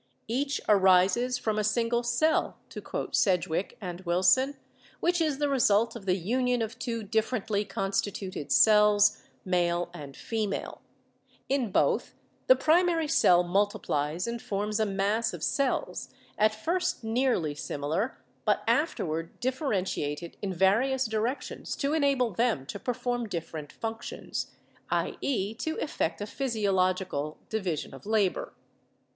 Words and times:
"Each 0.27 0.59
arises 0.67 1.37
from 1.37 1.59
a 1.59 1.63
single 1.63 2.01
cell," 2.01 2.57
to 2.69 2.81
quote 2.81 3.15
Sedgwick 3.15 3.77
and 3.79 4.01
Wilson, 4.01 4.57
"which 4.99 5.21
is 5.21 5.37
the 5.37 5.47
result 5.47 5.95
of 5.95 6.07
the 6.07 6.15
union 6.17 6.63
of 6.63 6.79
two 6.79 7.03
differently 7.03 7.63
constituted 7.65 8.51
cells, 8.51 9.21
male 9.45 9.91
and 9.93 10.17
female. 10.17 10.81
In 11.49 11.71
both 11.71 12.15
the 12.47 12.55
primary 12.55 13.07
cell 13.07 13.43
multiplies 13.43 14.25
and 14.25 14.41
forms 14.41 14.79
a 14.79 14.87
mass 14.87 15.35
of 15.35 15.43
cells, 15.43 16.09
at 16.35 16.55
first 16.55 17.03
nearly 17.03 17.53
similar 17.53 18.17
but 18.43 18.63
afterward 18.67 19.39
differentiated 19.39 20.35
in 20.41 20.51
various 20.51 21.05
directions 21.05 21.75
to 21.75 21.93
enable 21.93 22.31
them 22.31 22.65
to 22.65 22.79
perform 22.79 23.29
different 23.29 23.71
functions— 23.71 24.47
i.e., 24.89 25.53
to 25.53 25.75
effect 25.79 26.19
a 26.21 26.25
physiological 26.25 27.37
division 27.49 27.93
of 27.93 28.07
labor. 28.07 28.55